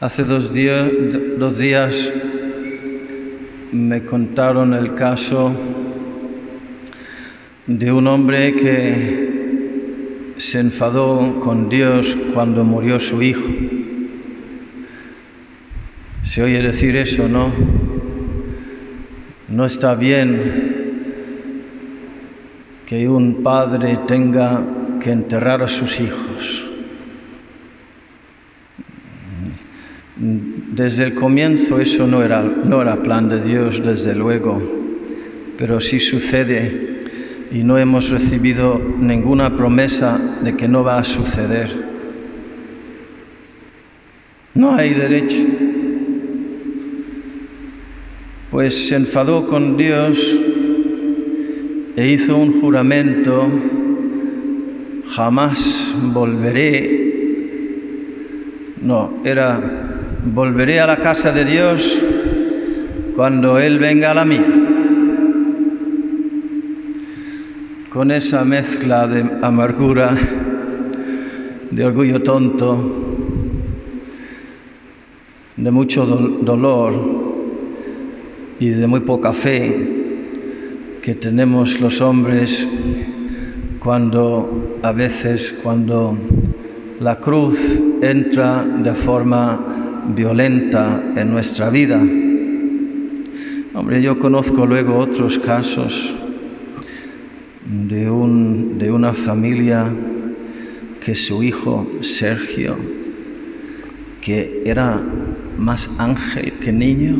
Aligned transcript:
Hace 0.00 0.22
dos 0.22 0.54
días, 0.54 2.12
me 3.72 4.04
contaron 4.04 4.72
el 4.72 4.94
caso 4.94 5.50
de 7.66 7.90
un 7.90 8.06
hombre 8.06 8.54
que 8.54 10.34
se 10.36 10.60
enfadó 10.60 11.40
con 11.40 11.68
Dios 11.68 12.16
cuando 12.32 12.62
murió 12.62 13.00
su 13.00 13.20
hijo. 13.22 13.42
Se 16.22 16.44
oye 16.44 16.62
decir 16.62 16.94
eso, 16.94 17.28
¿no? 17.28 17.50
No 19.48 19.66
está 19.66 19.96
bien 19.96 20.92
que 22.86 23.08
un 23.08 23.42
padre 23.42 23.98
tenga 24.06 24.62
que 25.00 25.10
enterrar 25.10 25.60
a 25.60 25.66
sus 25.66 25.98
hijos. 25.98 26.67
Desde 30.20 31.04
el 31.04 31.14
comienzo 31.14 31.80
eso 31.80 32.08
no 32.08 32.24
era, 32.24 32.42
no 32.42 32.82
era 32.82 33.00
plan 33.04 33.28
de 33.28 33.40
Dios, 33.40 33.80
desde 33.84 34.16
luego, 34.16 34.60
pero 35.56 35.80
sí 35.80 36.00
sucede 36.00 36.98
y 37.52 37.62
no 37.62 37.78
hemos 37.78 38.10
recibido 38.10 38.80
ninguna 38.98 39.56
promesa 39.56 40.18
de 40.42 40.56
que 40.56 40.66
no 40.66 40.82
va 40.82 40.98
a 40.98 41.04
suceder. 41.04 41.70
No 44.54 44.74
hay 44.74 44.92
derecho. 44.92 45.36
Pues 48.50 48.88
se 48.88 48.96
enfadó 48.96 49.46
con 49.46 49.76
Dios 49.76 50.18
e 51.94 52.08
hizo 52.08 52.36
un 52.36 52.60
juramento, 52.60 53.48
jamás 55.10 55.94
volveré. 56.12 57.06
No, 58.82 59.20
era 59.24 59.87
volveré 60.24 60.80
a 60.80 60.86
la 60.86 60.96
casa 60.96 61.32
de 61.32 61.44
Dios 61.44 62.02
cuando 63.14 63.58
Él 63.58 63.78
venga 63.78 64.10
a 64.10 64.14
la 64.14 64.24
mía. 64.24 64.46
Con 67.90 68.10
esa 68.10 68.44
mezcla 68.44 69.06
de 69.06 69.24
amargura, 69.42 70.16
de 71.70 71.84
orgullo 71.84 72.22
tonto, 72.22 73.16
de 75.56 75.70
mucho 75.70 76.06
dolor 76.06 76.94
y 78.60 78.68
de 78.68 78.86
muy 78.86 79.00
poca 79.00 79.32
fe 79.32 79.98
que 81.02 81.14
tenemos 81.14 81.80
los 81.80 82.00
hombres 82.00 82.68
cuando 83.80 84.78
a 84.82 84.92
veces 84.92 85.58
cuando 85.62 86.16
la 87.00 87.16
cruz 87.16 87.58
entra 88.02 88.64
de 88.64 88.94
forma 88.94 89.67
violenta 90.14 91.02
en 91.16 91.30
nuestra 91.30 91.70
vida. 91.70 92.00
Hombre, 93.74 94.02
yo 94.02 94.18
conozco 94.18 94.66
luego 94.66 94.96
otros 94.96 95.38
casos 95.38 96.14
de, 97.64 98.10
un, 98.10 98.78
de 98.78 98.90
una 98.90 99.12
familia 99.12 99.92
que 101.00 101.14
su 101.14 101.42
hijo 101.42 101.86
Sergio, 102.00 102.76
que 104.20 104.62
era 104.64 105.00
más 105.58 105.88
ángel 105.98 106.54
que 106.54 106.72
niño, 106.72 107.18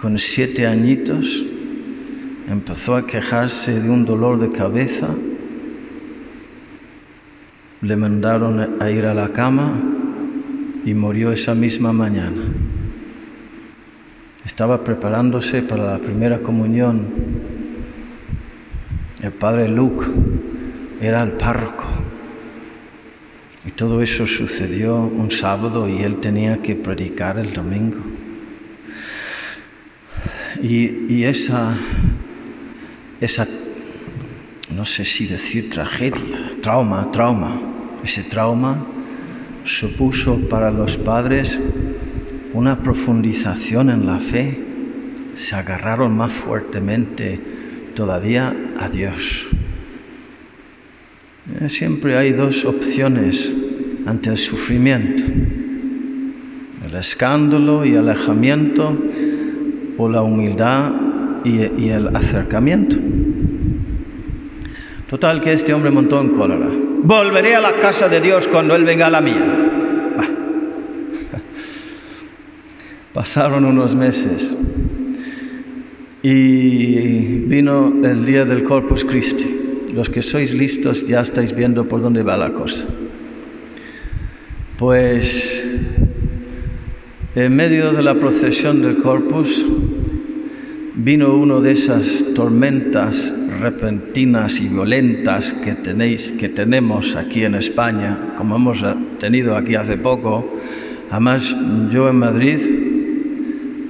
con 0.00 0.18
siete 0.18 0.66
añitos, 0.66 1.44
empezó 2.48 2.96
a 2.96 3.06
quejarse 3.06 3.80
de 3.80 3.88
un 3.88 4.04
dolor 4.04 4.38
de 4.38 4.50
cabeza, 4.50 5.08
le 7.80 7.96
mandaron 7.96 8.80
a 8.80 8.90
ir 8.90 9.04
a 9.06 9.14
la 9.14 9.28
cama 9.30 9.72
y 10.84 10.94
murió 10.94 11.32
esa 11.32 11.54
misma 11.54 11.92
mañana. 11.92 12.42
Estaba 14.44 14.84
preparándose 14.84 15.62
para 15.62 15.84
la 15.84 15.98
primera 15.98 16.40
comunión. 16.40 17.06
El 19.22 19.32
padre 19.32 19.68
Luke 19.68 20.04
era 21.00 21.22
el 21.22 21.32
párroco. 21.32 21.86
Y 23.66 23.70
todo 23.70 24.02
eso 24.02 24.26
sucedió 24.26 24.96
un 24.96 25.30
sábado 25.30 25.88
y 25.88 26.02
él 26.02 26.16
tenía 26.20 26.60
que 26.60 26.74
predicar 26.76 27.38
el 27.38 27.54
domingo. 27.54 27.96
Y, 30.62 31.12
y 31.12 31.24
esa, 31.24 31.74
esa, 33.20 33.48
no 34.70 34.84
sé 34.84 35.06
si 35.06 35.26
decir 35.26 35.70
tragedia, 35.70 36.52
trauma, 36.60 37.10
trauma, 37.10 37.58
ese 38.02 38.22
trauma 38.24 38.86
supuso 39.64 40.38
para 40.48 40.70
los 40.70 40.96
padres 40.96 41.58
una 42.52 42.82
profundización 42.82 43.90
en 43.90 44.06
la 44.06 44.20
fe, 44.20 44.58
se 45.34 45.56
agarraron 45.56 46.16
más 46.16 46.32
fuertemente 46.32 47.40
todavía 47.94 48.54
a 48.78 48.88
Dios. 48.88 49.48
Eh, 51.60 51.68
siempre 51.68 52.16
hay 52.16 52.32
dos 52.32 52.64
opciones 52.64 53.52
ante 54.06 54.30
el 54.30 54.38
sufrimiento, 54.38 55.24
el 56.84 56.94
escándalo 56.94 57.84
y 57.84 57.96
alejamiento 57.96 58.96
o 59.96 60.08
la 60.08 60.22
humildad 60.22 60.92
y, 61.44 61.82
y 61.82 61.88
el 61.88 62.14
acercamiento. 62.14 62.96
Total 65.08 65.40
que 65.40 65.52
este 65.52 65.72
hombre 65.74 65.90
montó 65.90 66.20
en 66.20 66.30
cólera. 66.30 66.83
Volveré 67.04 67.54
a 67.54 67.60
la 67.60 67.74
casa 67.74 68.08
de 68.08 68.18
Dios 68.18 68.48
cuando 68.48 68.74
Él 68.74 68.84
venga 68.84 69.08
a 69.08 69.10
la 69.10 69.20
mía. 69.20 69.44
Pasaron 73.12 73.66
unos 73.66 73.94
meses 73.94 74.56
y 76.22 77.40
vino 77.40 77.92
el 78.02 78.24
día 78.24 78.46
del 78.46 78.64
Corpus 78.64 79.04
Christi. 79.04 79.90
Los 79.92 80.08
que 80.08 80.22
sois 80.22 80.54
listos 80.54 81.06
ya 81.06 81.20
estáis 81.20 81.54
viendo 81.54 81.86
por 81.86 82.00
dónde 82.00 82.22
va 82.22 82.38
la 82.38 82.54
cosa. 82.54 82.86
Pues 84.78 85.62
en 87.34 87.54
medio 87.54 87.92
de 87.92 88.02
la 88.02 88.14
procesión 88.14 88.80
del 88.80 88.96
Corpus 88.96 89.62
vino 90.94 91.36
uno 91.36 91.60
de 91.60 91.72
esas 91.72 92.24
tormentas 92.34 93.30
repentinas 93.60 94.60
y 94.60 94.68
violentas 94.68 95.52
que 95.64 95.74
tenéis, 95.74 96.32
que 96.38 96.48
tenemos 96.48 97.16
aquí 97.16 97.44
en 97.44 97.54
España, 97.54 98.34
como 98.36 98.56
hemos 98.56 98.84
tenido 99.18 99.56
aquí 99.56 99.74
hace 99.74 99.96
poco. 99.96 100.58
Además, 101.10 101.54
yo 101.92 102.08
en 102.08 102.16
Madrid, 102.16 102.58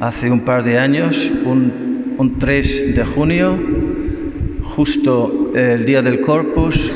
hace 0.01 0.31
un 0.31 0.41
par 0.41 0.65
de 0.65 0.79
años, 0.79 1.33
un, 1.45 2.15
un 2.19 2.39
3 2.39 2.97
de 2.97 3.05
junio, 3.05 3.59
justo 4.63 5.53
el 5.55 5.85
día 5.85 6.03
del 6.03 6.21
Corpus, 6.21 6.93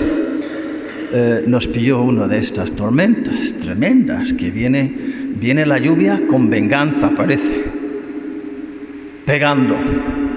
eh, 1.11 1.45
nos 1.47 1.67
pilló 1.67 2.03
una 2.03 2.29
de 2.29 2.39
estas 2.39 2.71
tormentas 2.73 3.55
tremendas, 3.59 4.33
que 4.35 4.51
viene, 4.51 4.93
viene 5.41 5.65
la 5.65 5.79
lluvia 5.79 6.21
con 6.29 6.51
venganza, 6.51 7.11
parece, 7.17 7.65
pegando. 9.25 10.28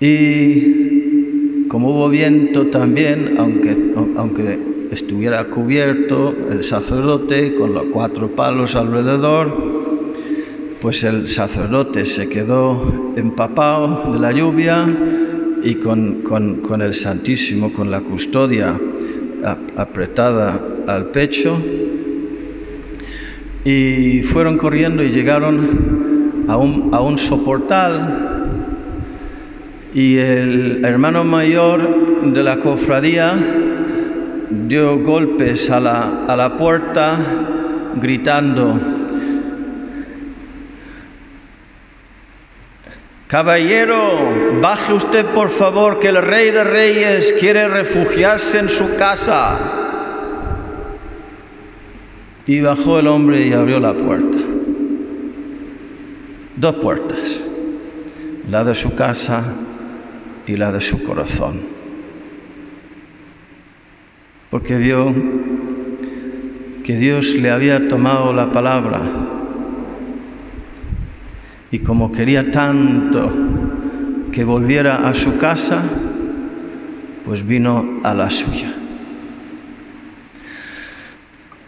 Y 0.00 1.66
como 1.68 1.90
hubo 1.90 2.08
viento 2.08 2.66
también, 2.68 3.34
aunque, 3.38 3.76
aunque 4.16 4.58
estuviera 4.92 5.44
cubierto 5.44 6.34
el 6.50 6.62
sacerdote 6.62 7.54
con 7.54 7.74
los 7.74 7.84
cuatro 7.92 8.28
palos 8.28 8.76
alrededor, 8.76 9.78
pues 10.80 11.02
el 11.02 11.28
sacerdote 11.28 12.04
se 12.04 12.28
quedó 12.28 13.12
empapado 13.16 14.12
de 14.12 14.20
la 14.20 14.32
lluvia 14.32 14.86
y 15.62 15.74
con, 15.74 16.22
con, 16.22 16.60
con 16.60 16.80
el 16.80 16.94
Santísimo, 16.94 17.72
con 17.72 17.90
la 17.90 18.00
custodia 18.00 18.78
apretada 19.76 20.62
al 20.86 21.06
pecho. 21.06 21.58
Y 23.64 24.22
fueron 24.22 24.56
corriendo 24.56 25.02
y 25.02 25.10
llegaron 25.10 26.46
a 26.46 26.56
un, 26.56 26.90
a 26.92 27.00
un 27.00 27.18
soportal 27.18 28.37
y 29.94 30.18
el 30.18 30.84
hermano 30.84 31.24
mayor 31.24 32.32
de 32.32 32.42
la 32.42 32.58
cofradía 32.58 33.36
dio 34.50 34.98
golpes 34.98 35.70
a 35.70 35.80
la, 35.80 36.24
a 36.26 36.36
la 36.36 36.56
puerta 36.56 37.18
gritando, 37.96 38.78
Caballero, 43.26 44.60
baje 44.62 44.94
usted 44.94 45.26
por 45.26 45.50
favor 45.50 46.00
que 46.00 46.08
el 46.08 46.22
rey 46.22 46.50
de 46.50 46.64
reyes 46.64 47.34
quiere 47.38 47.68
refugiarse 47.68 48.58
en 48.58 48.70
su 48.70 48.96
casa. 48.96 49.58
Y 52.46 52.62
bajó 52.62 53.00
el 53.00 53.06
hombre 53.06 53.46
y 53.46 53.52
abrió 53.52 53.80
la 53.80 53.92
puerta. 53.92 54.38
Dos 56.56 56.76
puertas, 56.76 57.44
la 58.50 58.64
de 58.64 58.74
su 58.74 58.94
casa 58.94 59.44
y 60.48 60.56
la 60.56 60.72
de 60.72 60.80
su 60.80 61.02
corazón. 61.02 61.60
Porque 64.50 64.76
vio 64.76 65.14
que 66.82 66.96
Dios 66.96 67.34
le 67.34 67.50
había 67.50 67.86
tomado 67.88 68.32
la 68.32 68.50
palabra 68.50 69.02
y 71.70 71.80
como 71.80 72.10
quería 72.10 72.50
tanto 72.50 73.30
que 74.32 74.42
volviera 74.42 75.06
a 75.06 75.14
su 75.14 75.36
casa, 75.36 75.84
pues 77.26 77.46
vino 77.46 78.00
a 78.02 78.14
la 78.14 78.30
suya. 78.30 78.72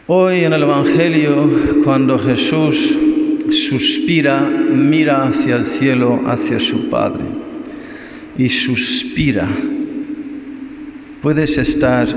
Hoy 0.07 0.45
en 0.45 0.55
el 0.55 0.63
Evangelio, 0.63 1.51
cuando 1.85 2.19
Jesús 2.19 2.99
suspira, 3.51 4.41
mira 4.41 5.25
hacia 5.25 5.57
el 5.57 5.67
cielo, 5.67 6.23
hacia 6.27 6.59
su 6.59 6.89
Padre, 6.89 7.50
y 8.41 8.49
suspira, 8.49 9.47
puedes 11.21 11.59
estar 11.59 12.09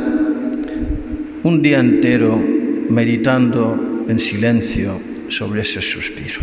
un 1.44 1.62
día 1.62 1.82
entero 1.82 2.42
meditando 2.90 4.06
en 4.08 4.18
silencio 4.22 5.02
sobre 5.28 5.64
ese 5.64 5.82
suspiro. 5.82 6.40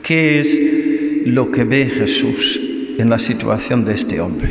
¿Qué 0.00 0.38
es 0.38 1.26
lo 1.26 1.50
que 1.50 1.64
ve 1.64 1.86
Jesús 1.86 2.60
en 2.98 3.10
la 3.10 3.18
situación 3.18 3.84
de 3.84 3.94
este 3.94 4.20
hombre? 4.20 4.50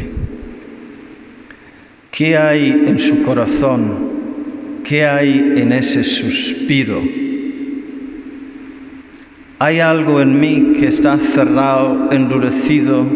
¿Qué 2.11 2.35
hay 2.35 2.83
en 2.85 2.99
su 2.99 3.23
corazón? 3.23 4.09
¿Qué 4.83 5.05
hay 5.05 5.53
en 5.55 5.71
ese 5.71 6.03
suspiro? 6.03 7.01
Hay 9.59 9.79
algo 9.79 10.21
en 10.21 10.37
mí 10.37 10.73
que 10.77 10.87
está 10.87 11.17
cerrado, 11.17 12.11
endurecido, 12.11 13.07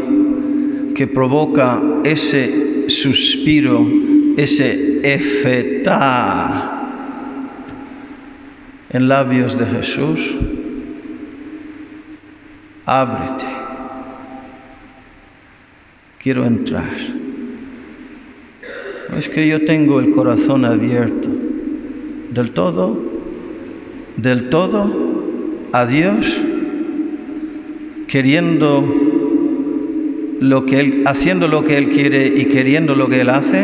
que 0.96 1.08
provoca 1.08 1.82
ese 2.04 2.90
suspiro, 2.90 3.88
ese 4.38 5.02
efetá 5.14 6.82
en 8.90 9.08
labios 9.08 9.58
de 9.58 9.66
Jesús. 9.66 10.36
Ábrete. 12.86 13.46
Quiero 16.20 16.46
entrar. 16.46 16.98
Es 19.18 19.28
que 19.28 19.48
yo 19.48 19.66
tengo 19.66 20.00
el 20.00 20.12
corazón 20.12 20.66
abierto. 20.66 21.30
Del 22.32 22.52
todo, 22.52 22.98
del 24.18 24.50
todo 24.50 24.90
a 25.74 25.86
Dios, 25.86 26.40
queriendo 28.08 29.01
lo 30.42 30.66
que 30.66 30.80
él, 30.80 31.04
haciendo 31.06 31.48
lo 31.48 31.64
que 31.64 31.78
Él 31.78 31.90
quiere 31.90 32.26
y 32.26 32.46
queriendo 32.46 32.96
lo 32.96 33.08
que 33.08 33.22
Él 33.22 33.30
hace, 33.30 33.64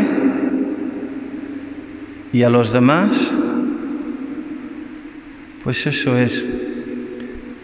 y 2.32 2.44
a 2.44 2.50
los 2.52 2.72
demás, 2.72 3.34
pues 5.64 5.88
eso 5.88 6.16
es 6.16 6.46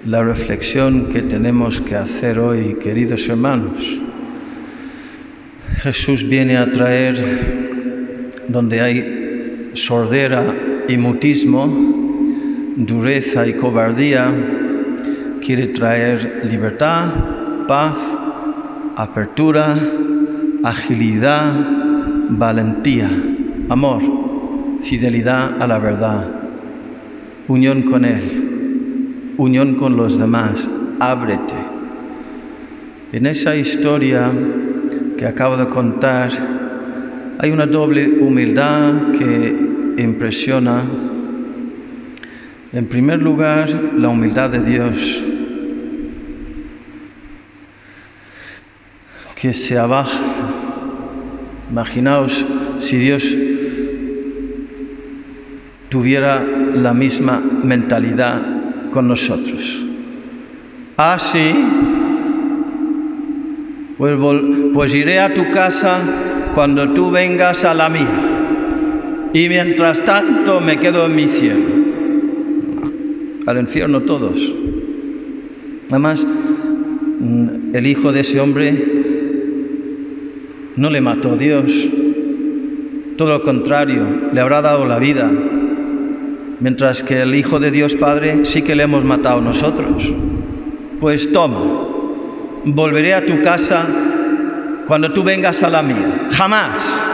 la 0.07 0.24
reflexión 0.24 1.10
que 1.10 1.21
tenemos 1.21 1.80
que 1.80 1.95
hacer 1.95 2.39
hoy, 2.39 2.75
queridos 2.81 3.30
hermanos. 3.30 4.01
Jesús 5.83 6.27
viene 6.27 6.57
a 6.57 6.71
traer 6.71 8.42
donde 8.48 8.81
hay 8.81 9.71
sordera 9.74 10.56
y 10.88 10.98
mutismo, 10.98 11.68
dureza 12.77 13.45
y 13.45 13.54
cobardía, 13.54 14.33
quiere 15.39 15.68
traer 15.68 16.42
libertad, 16.50 17.12
paz, 17.68 17.98
apertura, 18.95 19.78
agilidad, 20.63 21.54
valentía, 22.30 23.10
amor, 23.69 24.01
fidelidad 24.81 25.62
a 25.62 25.68
la 25.68 25.80
verdad, 25.80 26.28
unión 27.48 27.84
con 27.84 28.06
Él, 28.06 29.34
unión 29.38 29.75
con 29.75 29.98
los 29.98 30.18
demás, 30.18 30.69
ábrete. 31.00 31.54
En 33.12 33.25
esa 33.25 33.56
historia 33.56 34.31
que 35.18 35.25
acabo 35.25 35.57
de 35.57 35.68
contar 35.68 36.31
hay 37.39 37.51
una 37.51 37.66
doble 37.66 38.19
humildad 38.19 39.12
que 39.12 39.56
impresiona, 39.98 40.81
en 42.72 42.88
primer 42.88 43.22
lugar, 43.22 43.69
la 43.96 44.10
humildad 44.10 44.50
de 44.50 44.63
Dios, 44.63 45.24
que 49.44 49.51
se 49.51 49.78
abaja. 49.78 50.22
Imaginaos 51.69 52.45
si 52.80 52.95
Dios 52.95 53.25
tuviera 55.90 56.42
la 56.42 56.94
misma 56.94 57.42
mentalidad 57.62 58.42
con 58.94 59.10
nosotros. 59.10 59.84
Ah, 60.95 61.18
sí, 61.19 61.54
pues, 63.98 64.18
pues 64.74 64.95
iré 64.95 65.19
a 65.19 65.34
tu 65.34 65.51
casa 65.51 66.00
cuando 66.56 66.94
tú 66.94 67.12
vengas 67.12 67.66
a 67.66 67.74
la 67.74 67.89
mía 67.89 69.30
y 69.34 69.50
mientras 69.50 70.06
tanto 70.06 70.62
me 70.62 70.80
quedo 70.80 71.07
en 71.07 71.16
mi 71.18 71.28
cielo. 71.28 71.66
Al 73.46 73.60
infierno 73.60 74.04
todos. 74.04 74.39
Además, 75.89 76.25
el 77.74 77.88
hijo 77.88 78.13
de 78.13 78.22
ese 78.22 78.39
hombre 78.39 78.93
no 80.75 80.90
le 80.90 81.02
mató 81.02 81.36
Dios, 81.36 81.72
todo 83.18 83.30
lo 83.30 83.44
contrario, 83.44 84.31
le 84.34 84.40
habrá 84.42 84.62
dado 84.62 84.86
la 84.86 85.00
vida, 85.00 85.31
mientras 86.60 87.04
que 87.04 87.22
el 87.22 87.36
Hijo 87.36 87.60
de 87.60 87.72
Dios 87.72 87.96
Padre 87.96 88.46
sí 88.46 88.62
que 88.62 88.75
le 88.75 88.84
hemos 88.84 89.04
matado 89.04 89.42
nosotros. 89.42 90.12
Pues 91.00 91.31
toma, 91.31 91.60
volveré 92.66 93.14
a 93.14 93.25
tu 93.25 93.42
casa 93.42 93.86
cuando 94.88 95.12
tú 95.12 95.24
vengas 95.24 95.62
a 95.64 95.70
la 95.70 95.84
mía. 95.84 96.30
Jamás 96.31 97.06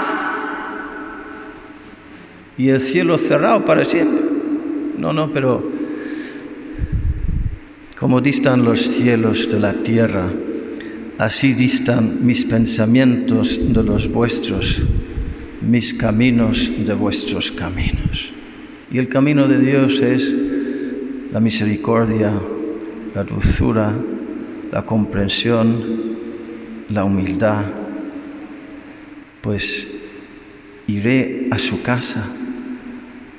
y 2.59 2.69
el 2.69 2.81
cielo 2.81 3.17
cerrado 3.17 3.63
para 3.63 3.85
siempre. 3.85 4.21
No, 4.97 5.13
no, 5.13 5.31
pero 5.31 5.63
como 7.97 8.19
distan 8.19 8.65
los 8.65 8.81
cielos 8.81 9.49
de 9.49 9.59
la 9.59 9.73
tierra, 9.73 10.29
así 11.19 11.53
distan 11.53 12.25
mis 12.25 12.45
pensamientos 12.45 13.59
de 13.61 13.83
los 13.83 14.09
vuestros, 14.09 14.81
mis 15.61 15.93
caminos 15.93 16.71
de 16.77 16.93
vuestros 16.93 17.51
caminos. 17.51 18.31
Y 18.89 18.97
el 18.99 19.09
camino 19.09 19.47
de 19.47 19.59
Dios 19.59 19.99
es 19.99 20.33
la 21.33 21.41
misericordia, 21.41 22.39
la 23.13 23.23
dulzura, 23.25 23.93
la 24.71 24.85
comprensión, 24.85 25.83
la 26.89 27.03
humildad. 27.03 27.65
Pues 29.41 29.87
iré 30.87 31.49
a 31.51 31.59
su 31.59 31.81
casa 31.81 32.27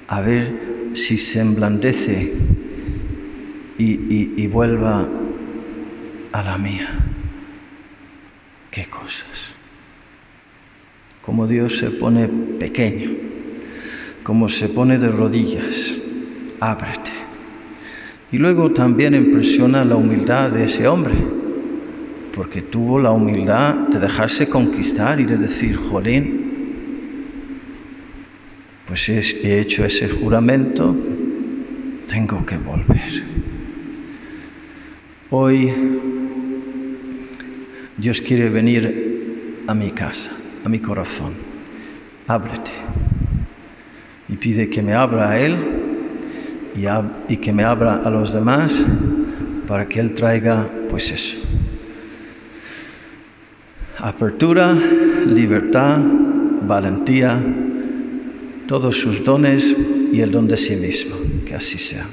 a 0.06 0.20
ver 0.20 0.92
si 0.92 1.16
se 1.16 1.40
emblandece 1.40 2.34
y, 3.78 4.46
vuelva 4.48 5.08
a 6.32 6.42
la 6.42 6.58
mía. 6.58 7.09
Qué 8.70 8.86
cosas. 8.86 9.54
Como 11.22 11.46
Dios 11.46 11.78
se 11.78 11.90
pone 11.90 12.28
pequeño, 12.28 13.10
como 14.22 14.48
se 14.48 14.68
pone 14.68 14.98
de 14.98 15.08
rodillas, 15.08 15.94
ábrete. 16.60 17.10
Y 18.32 18.38
luego 18.38 18.70
también 18.70 19.14
impresiona 19.14 19.84
la 19.84 19.96
humildad 19.96 20.50
de 20.50 20.64
ese 20.64 20.86
hombre, 20.86 21.14
porque 22.34 22.62
tuvo 22.62 23.00
la 23.00 23.10
humildad 23.10 23.74
de 23.88 23.98
dejarse 23.98 24.48
conquistar 24.48 25.20
y 25.20 25.24
de 25.24 25.36
decir, 25.36 25.76
Jolín, 25.76 26.48
pues 28.86 29.08
he 29.08 29.60
hecho 29.60 29.84
ese 29.84 30.08
juramento, 30.08 30.96
tengo 32.06 32.44
que 32.46 32.56
volver. 32.56 33.24
Hoy 35.30 35.72
Dios 38.00 38.22
quiere 38.22 38.48
venir 38.48 39.64
a 39.66 39.74
mi 39.74 39.90
casa, 39.90 40.30
a 40.64 40.68
mi 40.70 40.78
corazón. 40.78 41.34
Ábrete. 42.26 42.70
Y 44.28 44.36
pide 44.36 44.70
que 44.70 44.80
me 44.80 44.94
abra 44.94 45.30
a 45.30 45.38
Él 45.38 45.56
y, 46.74 46.86
y 47.32 47.36
que 47.36 47.52
me 47.52 47.62
abra 47.62 47.96
a 47.96 48.08
los 48.08 48.32
demás 48.32 48.86
para 49.68 49.86
que 49.86 50.00
Él 50.00 50.14
traiga, 50.14 50.66
pues 50.88 51.10
eso. 51.10 51.36
Apertura, 53.98 54.72
libertad, 55.26 56.00
valentía, 56.66 57.38
todos 58.66 58.96
sus 58.96 59.22
dones 59.22 59.76
y 60.10 60.22
el 60.22 60.32
don 60.32 60.48
de 60.48 60.56
sí 60.56 60.74
mismo. 60.74 61.16
Que 61.44 61.54
así 61.54 61.76
sea. 61.76 62.06